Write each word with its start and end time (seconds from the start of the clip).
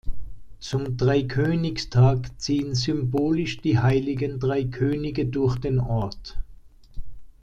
Zum 0.59 0.97
Dreikönigstag 0.97 2.41
ziehen 2.41 2.73
symbolisch 2.73 3.57
die 3.61 3.77
Heiligen 3.77 4.39
Drei 4.39 4.63
Könige 4.63 5.27
durch 5.27 5.59
den 5.59 5.79
Ort. 5.79 6.39